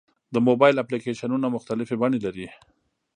[0.33, 2.47] د موبایل اپلیکیشنونه مختلفې بڼې لري.